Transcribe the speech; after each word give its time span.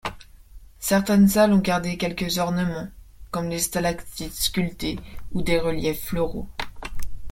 Certaines 0.79 1.27
salles 1.27 1.53
ont 1.53 1.59
gardé 1.59 1.95
quelques 1.95 2.39
ornements, 2.39 2.87
comme 3.29 3.49
des 3.51 3.59
stalactites 3.59 4.33
sculptées 4.33 4.99
ou 5.31 5.43
des 5.43 5.59
reliefs 5.59 6.05
floraux. 6.05 6.49